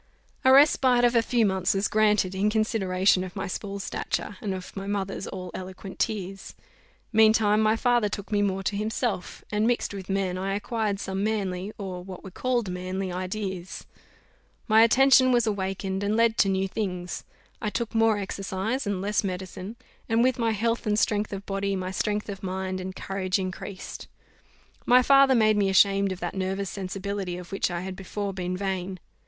[0.43, 4.51] A respite of a few months was granted, in consideration of my small stature, and
[4.51, 6.55] of my mother's all eloquent tears.
[7.13, 11.23] Meantime my father took me more to himself; and, mixed with men, I acquired some
[11.23, 13.85] manly, or what were called manly, ideas.
[14.67, 17.23] My attention was awakened, and led to new things.
[17.61, 19.75] I took more exercise and less medicine;
[20.09, 24.07] and with my health and strength of body my strength of mind and courage increased.
[24.83, 28.57] My father made me ashamed of that nervous sensibility of which I had before been
[28.57, 28.99] vain.